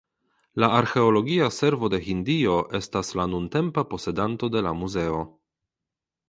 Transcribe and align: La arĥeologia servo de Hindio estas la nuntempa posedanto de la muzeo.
La 0.61 0.67
arĥeologia 0.77 1.49
servo 1.57 1.89
de 1.95 1.99
Hindio 2.05 2.55
estas 2.79 3.13
la 3.19 3.27
nuntempa 3.35 3.85
posedanto 3.93 4.51
de 4.57 4.65
la 4.69 4.73
muzeo. 4.83 5.23